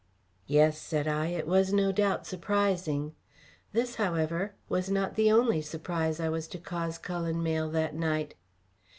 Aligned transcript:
"Yes," 0.47 0.79
said 0.79 1.07
I, 1.07 1.27
"it 1.27 1.45
was 1.45 1.71
no 1.71 1.91
doubt 1.91 2.25
surprising." 2.25 3.13
This, 3.71 3.97
however, 3.97 4.55
was 4.67 4.89
not 4.89 5.13
the 5.13 5.31
only 5.31 5.61
surprise 5.61 6.19
I 6.19 6.27
was 6.27 6.47
to 6.47 6.57
cause 6.57 6.97
Cullen 6.97 7.43
Mayle 7.43 7.69
that 7.69 7.93
night. 7.93 8.33